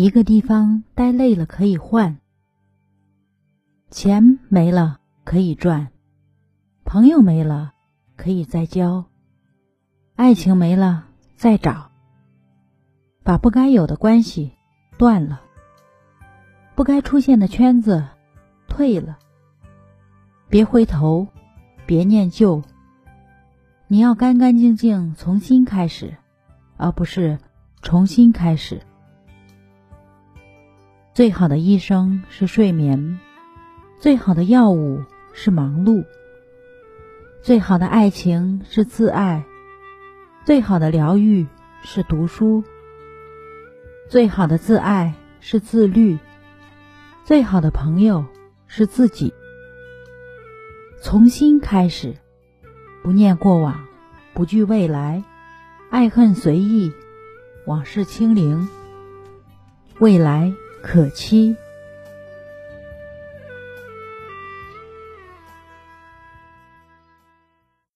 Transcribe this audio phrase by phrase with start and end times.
[0.00, 2.20] 一个地方待累了可以换，
[3.90, 5.88] 钱没了可以赚，
[6.84, 7.72] 朋友没了
[8.14, 9.06] 可以再交，
[10.14, 11.90] 爱情没了再找，
[13.24, 14.52] 把不该有的关系
[14.98, 15.40] 断了，
[16.76, 18.06] 不该出现的圈子
[18.68, 19.18] 退了，
[20.48, 21.26] 别回头，
[21.86, 22.62] 别念旧，
[23.88, 26.16] 你要干干净净从新开始，
[26.76, 27.40] 而不是
[27.82, 28.80] 重新开始。
[31.18, 33.18] 最好的医生是睡眠，
[33.98, 36.06] 最好的药物是忙碌，
[37.42, 39.44] 最好的爱情是自爱，
[40.44, 41.48] 最好的疗愈
[41.82, 42.62] 是读书，
[44.08, 46.16] 最好的自爱是自律，
[47.24, 48.24] 最好的朋友
[48.68, 49.34] 是自己。
[51.02, 52.14] 从新开始，
[53.02, 53.88] 不念过往，
[54.34, 55.24] 不惧未来，
[55.90, 56.92] 爱恨随意，
[57.66, 58.68] 往事清零，
[59.98, 60.54] 未来。
[60.80, 61.56] 可期。